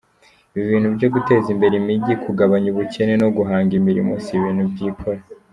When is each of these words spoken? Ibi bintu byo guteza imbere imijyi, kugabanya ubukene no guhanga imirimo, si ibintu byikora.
Ibi 0.53 0.65
bintu 0.71 0.87
byo 0.95 1.07
guteza 1.15 1.47
imbere 1.55 1.73
imijyi, 1.77 2.13
kugabanya 2.23 2.67
ubukene 2.69 3.13
no 3.21 3.29
guhanga 3.37 3.71
imirimo, 3.79 4.11
si 4.23 4.31
ibintu 4.37 4.63
byikora. 4.71 5.21